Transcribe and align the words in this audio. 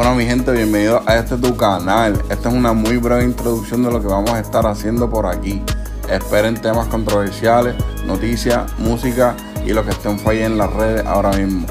Bueno 0.00 0.14
mi 0.14 0.24
gente, 0.24 0.50
bienvenidos 0.52 1.06
a 1.06 1.18
este 1.18 1.36
tu 1.36 1.54
canal. 1.58 2.14
Esta 2.30 2.48
es 2.48 2.54
una 2.54 2.72
muy 2.72 2.96
breve 2.96 3.22
introducción 3.22 3.82
de 3.82 3.90
lo 3.90 4.00
que 4.00 4.06
vamos 4.06 4.30
a 4.30 4.40
estar 4.40 4.66
haciendo 4.66 5.10
por 5.10 5.26
aquí. 5.26 5.62
Esperen 6.08 6.58
temas 6.58 6.86
controversiales, 6.86 7.74
noticias, 8.06 8.62
música 8.78 9.36
y 9.62 9.74
lo 9.74 9.84
que 9.84 9.90
estén 9.90 10.18
fallando 10.18 10.52
en 10.52 10.56
las 10.56 10.72
redes 10.72 11.04
ahora 11.04 11.32
mismo. 11.32 11.66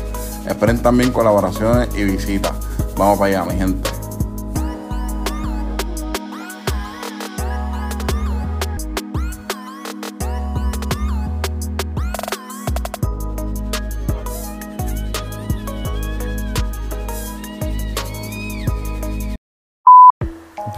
Esperen 0.47 0.79
también 0.79 1.11
colaboraciones 1.11 1.89
y 1.95 2.03
visitas. 2.03 2.53
Vamos 2.95 3.17
para 3.17 3.41
allá 3.41 3.51
mi 3.51 3.57
gente. 3.57 3.98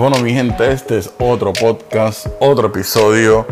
Bueno, 0.01 0.17
mi 0.17 0.33
gente, 0.33 0.71
este 0.71 0.97
es 0.97 1.11
otro 1.19 1.53
podcast, 1.53 2.25
otro 2.39 2.69
episodio, 2.69 3.45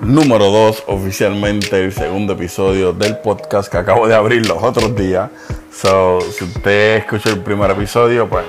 número 0.00 0.46
2 0.50 0.84
oficialmente, 0.86 1.84
el 1.84 1.92
segundo 1.92 2.32
episodio 2.32 2.94
del 2.94 3.18
podcast 3.18 3.70
que 3.70 3.76
acabo 3.76 4.08
de 4.08 4.14
abrir 4.14 4.46
los 4.46 4.62
otros 4.62 4.96
días. 4.96 5.28
So, 5.70 6.22
si 6.22 6.44
usted 6.44 6.96
escuchó 6.96 7.28
el 7.28 7.40
primer 7.40 7.70
episodio, 7.70 8.26
pues 8.26 8.46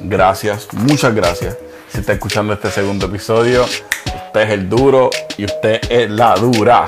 gracias, 0.00 0.68
muchas 0.72 1.14
gracias. 1.14 1.58
Si 1.90 1.98
está 1.98 2.14
escuchando 2.14 2.54
este 2.54 2.70
segundo 2.70 3.08
episodio, 3.08 3.64
usted 3.64 4.40
es 4.40 4.50
el 4.50 4.66
duro 4.66 5.10
y 5.36 5.44
usted 5.44 5.82
es 5.90 6.08
la 6.08 6.34
dura, 6.36 6.86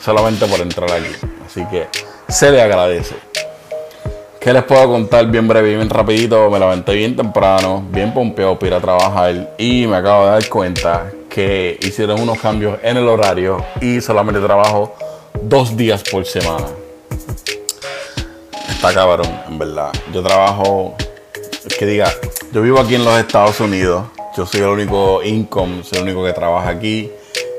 solamente 0.00 0.46
por 0.46 0.58
entrar 0.58 0.90
aquí. 0.90 1.14
Así 1.46 1.64
que 1.66 1.86
se 2.28 2.50
le 2.50 2.60
agradece. 2.60 3.14
¿Qué 4.42 4.52
les 4.52 4.64
puedo 4.64 4.88
contar 4.88 5.24
bien 5.28 5.46
breve, 5.46 5.76
bien 5.76 5.88
rapidito? 5.88 6.50
Me 6.50 6.58
levanté 6.58 6.94
bien 6.94 7.14
temprano, 7.14 7.86
bien 7.92 8.12
pompeado 8.12 8.58
para 8.58 8.66
ir 8.66 8.74
a 8.74 8.80
trabajar 8.80 9.54
y 9.56 9.86
me 9.86 9.94
acabo 9.94 10.24
de 10.24 10.30
dar 10.32 10.48
cuenta 10.48 11.12
que 11.30 11.78
hicieron 11.80 12.20
unos 12.20 12.40
cambios 12.40 12.76
en 12.82 12.96
el 12.96 13.06
horario 13.06 13.64
y 13.80 14.00
solamente 14.00 14.40
trabajo 14.40 14.96
dos 15.40 15.76
días 15.76 16.02
por 16.02 16.26
semana. 16.26 16.66
Está 18.68 18.92
cabrón, 18.92 19.28
en 19.46 19.60
verdad. 19.60 19.92
Yo 20.12 20.24
trabajo, 20.24 20.96
que 21.78 21.86
diga, 21.86 22.12
yo 22.52 22.62
vivo 22.62 22.80
aquí 22.80 22.96
en 22.96 23.04
los 23.04 23.16
Estados 23.20 23.60
Unidos, 23.60 24.06
yo 24.36 24.44
soy 24.44 24.62
el 24.62 24.70
único 24.70 25.22
income, 25.22 25.84
soy 25.84 25.98
el 25.98 26.04
único 26.06 26.24
que 26.24 26.32
trabaja 26.32 26.70
aquí 26.70 27.12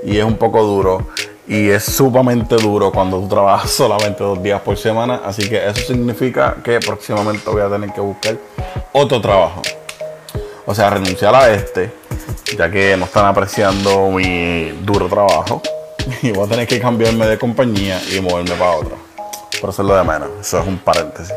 y 0.04 0.18
es 0.18 0.26
un 0.26 0.36
poco 0.36 0.62
duro 0.64 1.08
y 1.48 1.70
es 1.70 1.84
sumamente 1.84 2.56
duro 2.56 2.92
cuando 2.92 3.20
tú 3.20 3.28
trabajas 3.28 3.72
solamente 3.72 4.24
dos 4.24 4.42
días 4.42 4.62
por 4.62 4.78
semana. 4.78 5.22
Así 5.26 5.50
que 5.50 5.68
eso 5.68 5.82
significa 5.82 6.58
que 6.64 6.80
próximamente 6.80 7.50
voy 7.50 7.62
a 7.62 7.70
tener 7.70 7.92
que 7.92 8.02
buscar 8.02 8.38
otro 8.92 9.20
trabajo. 9.22 9.62
O 10.66 10.74
sea, 10.74 10.90
renunciar 10.90 11.36
a 11.36 11.54
este, 11.54 11.92
ya 12.58 12.72
que 12.72 12.96
no 12.96 13.06
están 13.06 13.26
apreciando 13.26 14.10
mi 14.10 14.70
duro 14.82 15.08
trabajo. 15.08 15.62
Y 16.22 16.32
voy 16.32 16.46
a 16.46 16.50
tener 16.50 16.68
que 16.68 16.82
cambiarme 16.82 17.26
de 17.26 17.38
compañía 17.38 18.02
y 18.12 18.20
moverme 18.20 18.56
para 18.56 18.72
otra. 18.72 18.98
Por 19.62 19.70
eso 19.70 19.82
es 19.82 19.88
lo 19.88 19.96
de 19.96 20.04
menos. 20.04 20.30
Eso 20.42 20.60
es 20.60 20.68
un 20.68 20.78
paréntesis. 20.78 21.34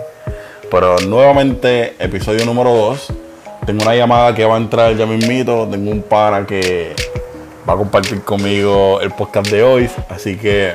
Pero 0.68 0.98
nuevamente, 1.06 1.94
episodio 2.00 2.44
número 2.44 2.74
2. 2.74 3.12
Tengo 3.64 3.82
una 3.82 3.94
llamada 3.94 4.34
que 4.34 4.44
va 4.44 4.54
a 4.54 4.58
entrar 4.58 4.96
ya 4.96 5.06
mismito. 5.06 5.68
Tengo 5.70 5.92
un 5.92 6.02
pana 6.02 6.44
que 6.44 6.96
va 7.68 7.74
a 7.74 7.76
compartir 7.76 8.22
conmigo 8.22 9.00
el 9.00 9.10
podcast 9.10 9.50
de 9.50 9.62
hoy. 9.62 9.90
Así 10.08 10.36
que 10.36 10.74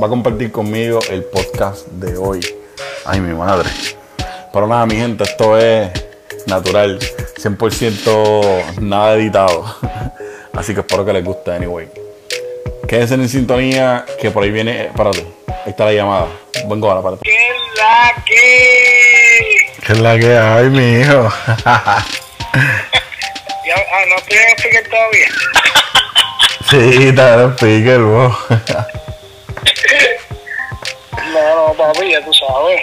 va 0.00 0.06
a 0.06 0.10
compartir 0.10 0.50
conmigo 0.50 1.00
el 1.10 1.24
podcast 1.24 1.86
de 1.88 2.16
hoy. 2.16 2.40
Ay, 3.04 3.20
mi 3.20 3.34
madre. 3.34 3.68
Pero 4.52 4.66
nada, 4.66 4.86
mi 4.86 4.96
gente, 4.96 5.24
esto 5.24 5.58
es 5.58 5.90
natural. 6.46 6.98
100% 6.98 8.80
nada 8.80 9.14
editado. 9.14 9.64
Así 10.52 10.74
que 10.74 10.80
espero 10.80 11.04
que 11.04 11.12
les 11.12 11.24
guste, 11.24 11.52
anyway. 11.52 11.88
Quédense 12.88 13.14
en 13.14 13.28
sintonía, 13.28 14.04
que 14.20 14.30
por 14.30 14.42
ahí 14.42 14.50
viene. 14.50 14.86
Espérate, 14.86 15.24
ahí 15.46 15.70
está 15.70 15.84
la 15.84 15.92
llamada. 15.92 16.26
Vengo 16.66 16.90
ahora, 16.90 17.00
espérate. 17.00 17.22
¿Qué 17.22 17.36
es 17.36 17.78
la 17.78 18.24
que? 18.24 19.86
¿Qué 19.86 19.92
es 19.92 20.00
la 20.00 20.18
que 20.18 20.36
hay, 20.36 20.70
mi 20.70 21.00
hijo? 21.00 21.32
Ya, 23.70 23.76
ah, 23.76 24.04
no 24.08 24.16
estoy 24.16 24.36
en 24.36 24.90
todavía. 24.90 25.28
Sí, 26.70 27.08
está 27.08 27.34
en 27.34 27.52
speaker, 27.54 27.98
vos. 28.00 28.36
No, 31.32 31.68
no, 31.68 31.74
papi, 31.74 32.10
ya 32.12 32.24
tú 32.24 32.32
sabes. 32.32 32.80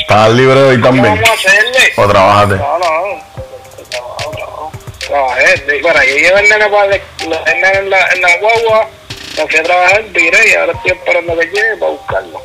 ¿Estás 0.00 0.30
libre 0.30 0.60
hoy 0.62 0.76
¿Qué 0.76 0.82
también? 0.82 1.04
vamos 1.14 1.28
a 1.28 1.32
hacerle? 1.32 1.92
¿O 1.96 2.08
trabajaste? 2.08 2.54
No, 2.56 2.78
no. 2.78 4.70
Trabajé. 5.06 5.80
Bueno, 5.82 6.00
yo 6.04 6.14
llevé 6.16 6.40
el 6.40 6.48
nene 6.48 6.66
para 6.68 6.84
el 6.94 7.02
el 7.22 7.60
nene 7.60 7.78
en 7.78 7.90
la, 7.90 8.06
en 8.08 8.22
la 8.22 8.36
guagua. 8.38 8.88
Me 9.36 9.46
fui 9.46 9.58
a 9.58 9.62
trabajar, 9.62 10.02
viré 10.10 10.50
y 10.50 10.54
ahora 10.54 10.72
estoy 10.72 10.92
esperando 10.92 11.38
que 11.38 11.46
llegue 11.46 11.76
para 11.78 11.92
buscarlo. 11.92 12.42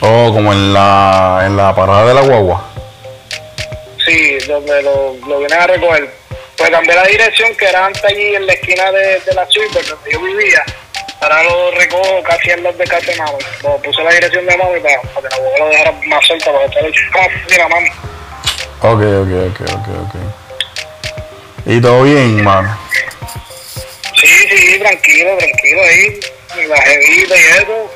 Oh, 0.00 0.32
como 0.32 0.52
en 0.52 0.72
la, 0.74 1.42
en 1.46 1.56
la 1.56 1.74
parada 1.74 2.06
de 2.06 2.14
la 2.14 2.20
guagua. 2.22 2.64
Sí, 4.04 4.38
donde 4.48 4.82
lo, 4.82 5.14
lo 5.28 5.38
vienen 5.38 5.58
a 5.58 5.66
recoger. 5.68 6.12
Pues 6.62 6.70
cambié 6.70 6.94
la 6.94 7.02
dirección 7.02 7.56
que 7.56 7.64
era 7.64 7.86
antes 7.86 8.04
allí 8.04 8.36
en 8.36 8.46
la 8.46 8.52
esquina 8.52 8.92
de, 8.92 9.18
de 9.18 9.34
la 9.34 9.44
Silver, 9.48 9.84
donde 9.84 10.12
yo 10.12 10.20
vivía. 10.20 10.64
Ahora 11.20 11.42
lo 11.42 11.72
recojo 11.72 12.22
casi 12.22 12.50
en 12.50 12.62
los 12.62 12.78
de 12.78 12.84
casa 12.84 13.04
de 13.10 13.16
mami. 13.16 13.38
Lo 13.64 13.76
puse 13.78 14.00
la 14.04 14.12
dirección 14.12 14.46
de 14.46 14.56
mami 14.56 14.78
para, 14.78 15.00
para 15.02 15.28
que 15.28 15.34
la 15.34 15.36
abuela 15.36 15.64
lo 15.64 15.70
dejara 15.70 15.92
más 16.06 16.24
cerca 16.24 16.52
para 16.52 16.64
estar 16.66 16.84
hecho. 16.86 17.02
Ah, 17.14 17.26
mira, 17.50 17.68
mami. 17.68 17.88
Ok, 18.80 19.02
ok, 19.02 19.60
ok, 19.60 19.60
ok, 19.72 19.88
ok. 20.06 21.66
¿Y 21.66 21.80
todo 21.80 22.04
bien, 22.04 22.44
mano? 22.44 22.78
Sí, 24.20 24.28
sí, 24.48 24.78
tranquilo, 24.78 25.36
tranquilo 25.38 25.82
ahí. 25.82 26.20
Y 26.62 26.66
la 26.68 26.80
jevita 26.80 27.36
y 27.36 27.40
eso. 27.40 27.90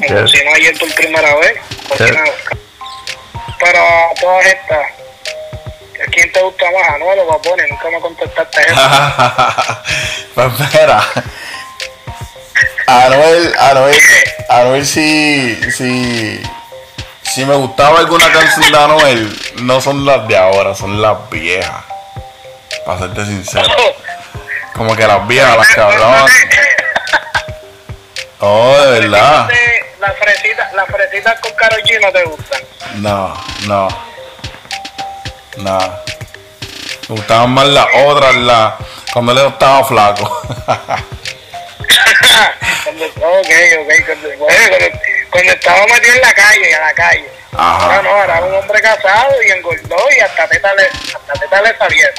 Me 0.00 0.06
¿Qué? 0.08 0.14
cocinó 0.14 0.54
ayer 0.54 0.76
por 0.76 0.92
primera 0.96 1.36
vez. 1.36 1.52
¿Qué? 1.52 1.88
Cocina. 1.88 2.24
Pero 3.60 3.80
todas 4.20 4.46
estas. 4.46 5.01
¿A 6.22 6.30
¿Quién 6.30 6.32
te 6.32 6.42
gusta 6.42 6.64
más? 6.70 6.94
Anuel 6.94 7.18
o 7.20 7.28
Papone? 7.28 7.66
Nunca 7.68 7.90
me 7.90 8.00
contestaste 8.00 8.62
eso. 8.62 8.80
pues 10.34 10.60
espera. 10.60 11.04
Anuel, 12.86 13.54
Anuel, 13.58 14.00
Anuel 14.48 14.86
sí, 14.86 15.58
sí, 15.72 16.42
si 17.22 17.44
me 17.44 17.54
gustaba 17.54 18.00
alguna 18.00 18.30
canción 18.30 18.70
de 18.70 18.78
Anuel, 18.78 19.40
no 19.62 19.80
son 19.80 20.04
las 20.04 20.28
de 20.28 20.36
ahora, 20.36 20.74
son 20.74 21.00
las 21.00 21.30
viejas. 21.30 21.84
Para 22.84 22.98
serte 22.98 23.24
sincero. 23.24 23.68
Como 24.74 24.94
que 24.94 25.06
las 25.06 25.26
viejas, 25.26 25.56
las 25.56 25.68
cabronas. 25.68 26.30
Oh, 28.44 28.76
de 28.76 28.98
verdad. 28.98 29.48
Las 30.00 30.18
fresitas, 30.18 30.72
las 30.72 30.88
fresitas 30.88 31.38
con 31.38 31.52
Karol 31.52 31.80
G 31.84 32.00
no 32.00 32.10
te 32.10 32.24
gustan. 32.24 32.60
No, 32.96 33.34
no. 33.68 33.88
No. 35.58 35.78
Me 37.12 37.18
gustaban 37.18 37.50
más 37.50 37.66
las 37.66 37.86
otras, 38.06 38.34
las 38.36 38.72
cuando 39.12 39.32
él 39.32 39.38
estaba 39.46 39.84
flaco. 39.84 40.24
cuando, 45.30 45.52
estaba 45.52 45.86
metido 45.88 46.14
en 46.14 46.20
la 46.22 46.32
calle, 46.32 46.74
a 46.74 46.80
la 46.80 46.94
calle. 46.94 47.30
Ajá. 47.54 48.00
No, 48.00 48.24
era 48.24 48.40
un 48.40 48.54
hombre 48.54 48.80
casado 48.80 49.34
y 49.46 49.50
engordó 49.50 49.96
y 50.16 50.20
hasta 50.20 50.48
teta 50.48 50.74
le, 50.74 50.84
hasta 50.84 51.34
teta 51.34 51.60
le 51.60 51.76
salieron. 51.76 52.14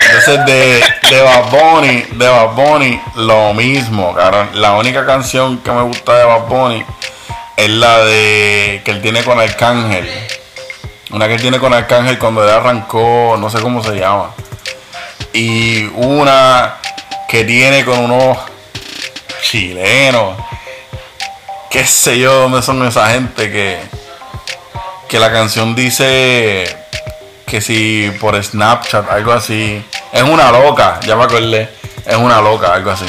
Entonces 0.00 0.46
de, 0.46 0.84
de 1.10 1.22
Bad 1.22 1.50
Bunny, 1.50 2.06
de 2.10 2.28
Bad 2.28 2.48
Bunny, 2.54 3.00
lo 3.14 3.54
mismo, 3.54 4.16
cabrón. 4.16 4.50
La 4.54 4.72
única 4.72 5.06
canción 5.06 5.58
que 5.58 5.70
me 5.70 5.82
gusta 5.82 6.18
de 6.18 6.24
Bad 6.24 6.46
Bunny 6.48 6.84
es 7.56 7.70
la 7.70 8.04
de 8.04 8.82
que 8.84 8.90
él 8.90 9.00
tiene 9.00 9.22
con 9.22 9.38
Arcángel. 9.38 10.10
Una 11.14 11.28
que 11.28 11.34
él 11.34 11.40
tiene 11.40 11.60
con 11.60 11.72
Arcángel 11.72 12.18
cuando 12.18 12.42
él 12.42 12.50
arrancó, 12.50 13.36
no 13.38 13.48
sé 13.48 13.60
cómo 13.60 13.84
se 13.84 13.94
llama. 13.94 14.34
Y 15.32 15.84
una 15.94 16.74
que 17.28 17.44
tiene 17.44 17.84
con 17.84 18.00
unos 18.00 18.36
chilenos. 19.40 20.36
Qué 21.70 21.86
sé 21.86 22.18
yo 22.18 22.32
dónde 22.32 22.62
son 22.62 22.84
esa 22.84 23.10
gente 23.10 23.52
que, 23.52 23.78
que 25.08 25.20
la 25.20 25.30
canción 25.30 25.76
dice 25.76 26.64
que 27.46 27.60
si 27.60 28.12
por 28.20 28.42
Snapchat, 28.42 29.08
algo 29.08 29.34
así. 29.34 29.84
Es 30.12 30.22
una 30.24 30.50
loca, 30.50 30.98
ya 31.06 31.14
me 31.14 31.22
acordé. 31.22 31.68
Es 32.04 32.16
una 32.16 32.40
loca, 32.40 32.74
algo 32.74 32.90
así. 32.90 33.06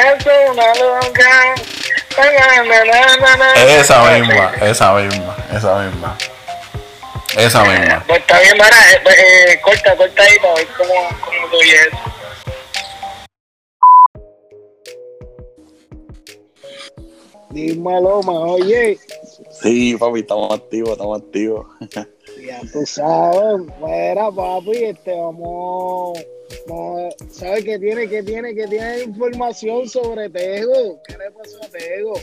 Es 0.00 0.26
una 0.50 0.74
loca. 0.74 1.54
Esa 3.54 4.02
misma, 4.02 4.52
esa 4.60 4.92
misma, 4.94 5.36
esa 5.52 5.74
misma. 5.76 6.16
Esa 7.36 7.64
misma. 7.64 8.04
Pues 8.06 8.20
está 8.20 8.40
bien, 8.40 8.58
para, 8.58 8.76
eh, 8.92 9.00
pues, 9.02 9.16
eh, 9.16 9.60
corta, 9.62 9.96
corta 9.96 10.22
ahí 10.22 10.38
para 10.42 10.54
ver 10.54 10.66
cómo, 10.76 10.94
cómo 11.24 11.48
tú 11.50 11.56
eso. 11.60 12.10
Dímelo, 17.50 18.22
ma, 18.22 18.32
oye. 18.32 18.98
Sí, 19.62 19.96
papi, 19.96 20.20
estamos 20.20 20.52
activos, 20.52 20.90
estamos 20.92 21.20
activos. 21.20 21.66
Ya, 22.46 22.60
tú 22.72 22.86
sabes, 22.86 23.66
fuera 23.78 24.30
papi, 24.30 24.84
este 24.84 25.12
vamos, 25.12 26.18
vamos 26.66 27.14
¿sabes 27.30 27.64
qué 27.64 27.78
tiene, 27.78 28.08
qué 28.08 28.22
tiene, 28.22 28.54
qué 28.54 28.66
tiene 28.66 29.02
información 29.02 29.86
sobre 29.86 30.30
Tego? 30.30 31.02
¿Qué 31.06 31.18
le 31.18 31.30
pasó 31.32 31.58
a 31.62 31.68
Tego? 31.68 32.14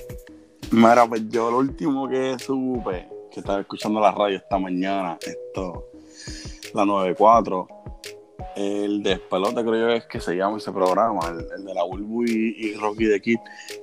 Mira, 0.71 1.05
pues 1.07 1.21
yo 1.29 1.51
lo 1.51 1.57
último 1.57 2.09
que 2.09 2.35
supe, 2.39 3.07
que 3.37 3.41
estaba 3.41 3.59
escuchando 3.59 3.99
la 3.99 4.11
radio 4.11 4.37
esta 4.37 4.57
mañana, 4.57 5.15
esto, 5.21 5.91
la 6.73 6.85
94, 6.85 7.67
el 8.55 9.03
despelote 9.03 9.63
creo 9.63 9.89
yo 9.89 9.89
es 9.89 10.05
que 10.07 10.19
se 10.19 10.35
llama 10.35 10.57
ese 10.57 10.71
programa, 10.71 11.19
el, 11.55 11.63
de 11.63 11.73
la 11.75 11.83
Bulbu 11.83 12.23
y, 12.23 12.73
Rocky 12.73 13.05
de 13.05 13.21
Kid, 13.21 13.37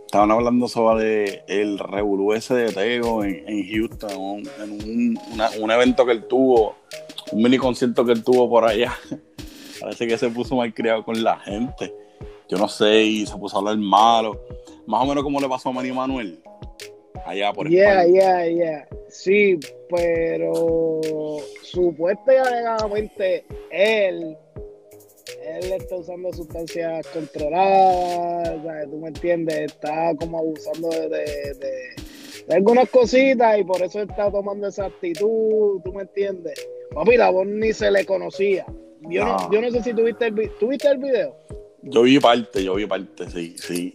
estaban 0.06 0.32
hablando 0.32 0.66
sobre 0.66 1.44
el 1.46 1.78
revolú 1.78 2.32
ese 2.32 2.54
de 2.54 2.72
Tego 2.72 3.22
en, 3.22 3.64
Houston, 3.70 4.42
en 4.60 5.18
un, 5.62 5.70
evento 5.70 6.04
que 6.04 6.10
él 6.10 6.26
tuvo, 6.26 6.74
un 7.30 7.40
mini 7.40 7.56
concierto 7.56 8.04
que 8.04 8.10
él 8.10 8.24
tuvo 8.24 8.50
por 8.50 8.64
allá. 8.64 8.92
Parece 9.80 10.08
que 10.08 10.18
se 10.18 10.30
puso 10.30 10.56
mal 10.56 10.74
criado 10.74 11.04
con 11.04 11.22
la 11.22 11.38
gente. 11.38 11.94
Yo 12.48 12.58
no 12.58 12.66
sé, 12.66 13.04
y 13.04 13.24
se 13.24 13.36
puso 13.36 13.56
a 13.56 13.60
hablar 13.60 13.76
malo. 13.76 14.40
Más 14.84 15.00
o 15.00 15.06
menos 15.06 15.22
como 15.22 15.40
le 15.40 15.48
pasó 15.48 15.68
a 15.68 15.72
Manny 15.72 15.92
Manuel. 15.92 16.40
Allá 17.24 17.52
por 17.52 17.68
Yeah, 17.68 18.04
yeah, 18.04 18.46
yeah. 18.46 18.88
Sí, 19.14 19.61
pero 19.88 21.00
supuestamente 21.62 23.44
él 23.70 24.37
él 25.46 25.72
está 25.72 25.96
usando 25.96 26.32
sustancias 26.32 27.06
controladas, 27.08 28.90
tú 28.90 28.99
me 28.99 29.08
entiendes, 29.08 29.72
está 29.72 30.14
como 30.16 30.38
abusando 30.38 30.88
de, 30.88 31.94
algunas 32.50 32.90
cositas 32.90 33.58
y 33.61 33.64
por 33.64 33.81
eso 33.82 34.02
está 34.02 34.32
tomando 34.32 34.66
esa 34.66 34.87
actitud, 34.87 35.81
tú 35.84 35.93
me 35.94 36.02
entiendes. 36.02 36.55
Papi, 36.93 37.17
la 37.17 37.31
voz 37.31 37.46
ni 37.46 37.72
se 37.72 37.93
le 37.93 38.05
conocía. 38.05 38.67
Yo 39.08 39.25
no, 39.25 39.52
yo 39.52 39.60
no 39.60 39.70
sé 39.70 39.82
si 39.82 39.94
tuviste 39.94 40.26
el, 40.26 40.50
¿tuviste 40.58 40.88
el 40.88 40.99
video. 40.99 41.37
Yo 41.82 42.02
vi 42.02 42.19
parte, 42.19 42.64
yo 42.64 42.75
vi 42.75 42.87
parte, 42.87 43.31
sí, 43.31 43.55
sí. 43.58 43.94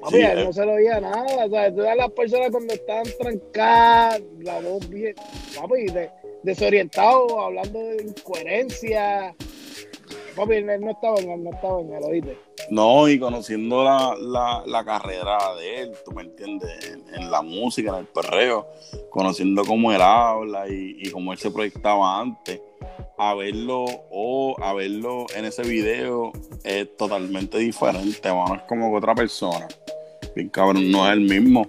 Papi, 0.00 0.16
eh. 0.16 0.44
no 0.44 0.52
se 0.52 0.64
lo 0.64 0.72
oía 0.72 1.00
nada, 1.00 1.46
o 1.46 1.50
sea, 1.50 1.74
todas 1.74 1.96
las 1.96 2.10
personas 2.12 2.50
cuando 2.50 2.74
estaban 2.74 3.06
trancadas, 3.18 4.22
la 4.40 4.60
voz 4.60 4.88
bien, 4.88 5.14
papi, 5.58 5.86
desorientado, 6.42 7.40
hablando 7.40 7.78
de 7.78 8.02
incoherencia, 8.02 9.34
Papi, 10.38 10.54
él 10.54 10.80
no 10.80 10.90
estaba 10.92 11.18
en 11.18 11.30
él, 11.30 11.42
no 11.42 11.50
estaba 11.50 11.80
en 11.80 11.92
él, 11.92 12.02
oíste. 12.04 12.38
No, 12.70 13.08
y 13.08 13.18
conociendo 13.18 13.82
la, 13.82 14.14
la, 14.64 14.84
carrera 14.84 15.36
de 15.56 15.80
él, 15.82 15.92
tú 16.04 16.12
me 16.12 16.22
entiendes, 16.22 16.96
en, 17.12 17.28
la 17.28 17.42
música, 17.42 17.90
en 17.90 17.96
el 17.96 18.06
perreo, 18.06 18.68
conociendo 19.10 19.64
cómo 19.64 19.92
él 19.92 20.00
habla 20.00 20.68
y, 20.68 20.96
y 21.00 21.10
cómo 21.10 21.32
él 21.32 21.38
se 21.38 21.50
proyectaba 21.50 22.20
antes, 22.20 22.60
a 23.18 23.34
verlo 23.34 23.84
o 24.10 24.56
a 24.62 24.72
verlo 24.74 25.26
en 25.34 25.44
ese 25.44 25.62
video 25.62 26.32
es 26.64 26.96
totalmente 26.96 27.58
diferente, 27.58 28.32
mano, 28.32 28.56
es 28.56 28.62
como 28.62 28.90
que 28.90 28.96
otra 28.96 29.14
persona. 29.14 29.66
Bien 30.34 30.48
cabrón, 30.48 30.90
no 30.90 31.06
es 31.06 31.12
el 31.12 31.20
mismo. 31.20 31.66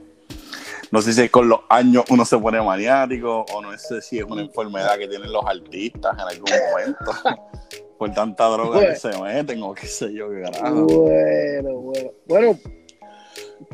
No 0.92 1.02
sé 1.02 1.14
si 1.14 1.22
es 1.22 1.32
con 1.32 1.48
los 1.48 1.60
años 1.70 2.04
uno 2.10 2.26
se 2.26 2.38
pone 2.38 2.62
maniático 2.62 3.46
o 3.54 3.62
no 3.62 3.78
sé 3.78 4.02
si 4.02 4.18
es 4.18 4.24
una 4.24 4.42
enfermedad 4.42 4.98
que 4.98 5.08
tienen 5.08 5.32
los 5.32 5.46
artistas 5.46 6.14
en 6.14 6.20
algún 6.20 6.50
momento. 6.72 7.12
por 8.00 8.14
tanta 8.14 8.46
droga 8.46 8.80
que 8.80 8.96
se 8.96 9.10
meten 9.22 9.62
o 9.62 9.74
qué 9.74 9.86
sé 9.86 10.14
yo, 10.14 10.30
qué 10.30 10.42
carajo. 10.42 10.86
Bueno, 10.86 11.74
bueno. 11.74 12.12
Bueno, 12.26 12.60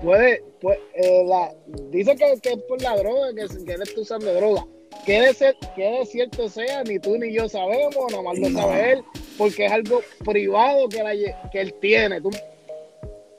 puede, 0.02 0.44
puede 0.62 0.80
eh, 0.96 1.24
la, 1.26 1.54
dice 1.90 2.16
que, 2.16 2.40
que, 2.42 2.50
es 2.54 2.62
por 2.64 2.82
la 2.82 2.96
droga, 2.98 3.30
que, 3.30 3.66
que 3.66 3.74
él 3.74 3.82
está 3.82 4.02
usando 4.02 4.34
droga. 4.34 4.66
Que 5.06 5.22
de, 5.22 5.34
ser, 5.34 5.56
que 5.76 5.84
de 5.84 6.06
cierto 6.06 6.50
sea, 6.50 6.84
ni 6.84 7.00
tú 7.00 7.18
ni 7.18 7.34
yo 7.34 7.48
sabemos, 7.48 7.96
nada 8.10 8.24
más 8.24 8.40
lo 8.40 8.50
sabe 8.50 8.94
él, 8.94 9.04
porque 9.38 9.66
es 9.66 9.72
algo 9.72 10.02
privado 10.24 10.90
que, 10.90 11.04
la, 11.04 11.12
que 11.52 11.62
él 11.62 11.74
tiene. 11.76 12.22
Tú, 12.22 12.32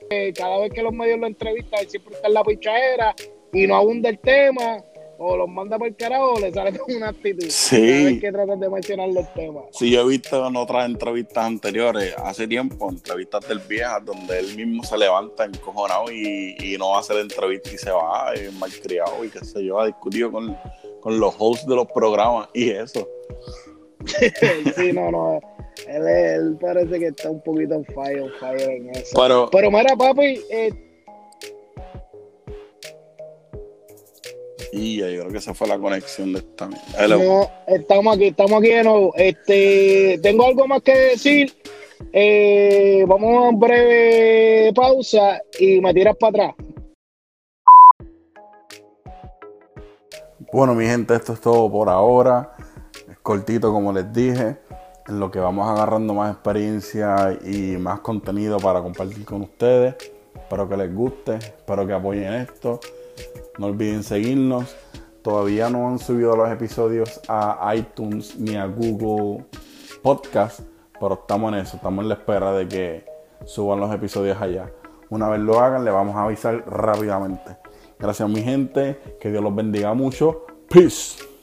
eh, 0.09 0.31
cada 0.33 0.59
vez 0.59 0.71
que 0.71 0.81
los 0.81 0.93
medios 0.93 1.19
lo 1.19 1.27
entrevistan, 1.27 1.81
él 1.81 1.89
siempre 1.89 2.15
está 2.15 2.27
en 2.27 2.33
la 2.33 2.43
pichadera 2.43 3.15
y 3.51 3.67
no 3.67 3.75
abunda 3.75 4.09
el 4.09 4.19
tema 4.19 4.83
o 5.19 5.35
los 5.35 5.49
manda 5.49 5.77
por 5.77 5.87
el 5.87 5.95
carajo 5.95 6.33
o 6.33 6.39
le 6.39 6.51
sale 6.51 6.77
con 6.77 6.95
una 6.95 7.09
actitud. 7.09 7.47
Sí. 7.49 8.19
que 8.19 8.31
tratar 8.31 8.57
de 8.57 8.69
mencionar 8.69 9.09
los 9.09 9.33
temas. 9.33 9.65
Sí, 9.71 9.91
yo 9.91 10.01
he 10.01 10.07
visto 10.07 10.47
en 10.47 10.55
otras 10.55 10.85
entrevistas 10.85 11.45
anteriores, 11.45 12.15
hace 12.17 12.47
tiempo, 12.47 12.89
entrevistas 12.89 13.47
del 13.47 13.59
vieja, 13.59 13.99
donde 13.99 14.39
él 14.39 14.55
mismo 14.55 14.83
se 14.83 14.97
levanta 14.97 15.45
encojonado 15.45 16.11
y, 16.11 16.55
y 16.59 16.77
no 16.77 16.97
hace 16.97 17.13
la 17.13 17.21
entrevista 17.21 17.71
y 17.73 17.77
se 17.77 17.91
va, 17.91 18.33
y 18.35 18.51
malcriado 18.57 19.23
y 19.23 19.29
qué 19.29 19.39
sé 19.43 19.63
yo, 19.63 19.79
ha 19.79 19.85
discutido 19.85 20.31
con, 20.31 20.55
con 21.01 21.19
los 21.19 21.33
hosts 21.37 21.67
de 21.67 21.75
los 21.75 21.87
programas 21.87 22.49
y 22.53 22.69
eso. 22.69 23.07
sí, 24.75 24.93
no, 24.93 25.11
no. 25.11 25.39
Él, 25.87 26.07
él, 26.07 26.57
parece 26.59 26.99
que 26.99 27.07
está 27.07 27.29
un 27.29 27.41
poquito 27.41 27.75
en 27.75 27.85
fire, 27.85 28.31
fire 28.39 28.69
en 28.69 28.89
eso. 28.89 29.17
Pero, 29.19 29.49
Pero 29.51 29.71
mira, 29.71 29.95
papi, 29.95 30.41
eh, 30.49 30.86
Y 34.71 34.97
yo 34.97 35.05
creo 35.05 35.29
que 35.29 35.37
esa 35.37 35.53
fue 35.53 35.67
la 35.67 35.77
conexión 35.77 36.33
de 36.33 36.39
esta. 36.39 36.69
No, 37.07 37.49
estamos 37.67 38.15
aquí, 38.15 38.27
estamos 38.27 38.59
aquí 38.59 38.69
de 38.69 38.83
nuevo. 38.83 39.13
Este, 39.15 40.19
tengo 40.21 40.45
algo 40.45 40.67
más 40.67 40.81
que 40.81 40.93
decir. 40.93 41.53
Eh, 42.13 43.03
vamos 43.07 43.35
a 43.35 43.41
una 43.49 43.57
breve 43.57 44.71
pausa 44.73 45.41
y 45.59 45.79
me 45.81 45.93
tiras 45.93 46.15
para 46.17 46.29
atrás. 46.29 46.55
Bueno, 50.51 50.75
mi 50.75 50.85
gente, 50.85 51.15
esto 51.15 51.33
es 51.33 51.41
todo 51.41 51.71
por 51.71 51.89
ahora. 51.89 52.55
Es 53.09 53.17
cortito, 53.19 53.71
como 53.71 53.91
les 53.91 54.11
dije. 54.13 54.57
En 55.07 55.21
lo 55.21 55.31
que 55.31 55.39
vamos 55.39 55.69
agarrando 55.69 56.13
más 56.13 56.33
experiencia 56.33 57.37
y 57.45 57.77
más 57.77 58.01
contenido 58.01 58.59
para 58.59 58.81
compartir 58.81 59.23
con 59.23 59.43
ustedes. 59.43 59.95
Espero 60.35 60.67
que 60.67 60.77
les 60.77 60.93
guste, 60.93 61.35
espero 61.35 61.87
que 61.87 61.93
apoyen 61.93 62.33
esto. 62.33 62.79
No 63.57 63.67
olviden 63.67 64.03
seguirnos. 64.03 64.75
Todavía 65.21 65.69
no 65.69 65.89
han 65.89 65.99
subido 65.99 66.35
los 66.35 66.49
episodios 66.49 67.19
a 67.27 67.73
iTunes 67.75 68.37
ni 68.37 68.55
a 68.55 68.65
Google 68.65 69.45
Podcast, 70.01 70.61
pero 70.99 71.15
estamos 71.15 71.51
en 71.53 71.59
eso, 71.59 71.75
estamos 71.77 72.03
en 72.03 72.09
la 72.09 72.15
espera 72.15 72.53
de 72.53 72.67
que 72.67 73.05
suban 73.45 73.79
los 73.79 73.93
episodios 73.93 74.39
allá. 74.41 74.71
Una 75.09 75.29
vez 75.29 75.41
lo 75.41 75.59
hagan, 75.59 75.83
le 75.83 75.91
vamos 75.91 76.15
a 76.15 76.23
avisar 76.23 76.63
rápidamente. 76.67 77.57
Gracias 77.99 78.29
mi 78.29 78.41
gente, 78.41 78.99
que 79.19 79.31
Dios 79.31 79.43
los 79.43 79.55
bendiga 79.55 79.93
mucho. 79.93 80.45
Peace. 80.69 81.36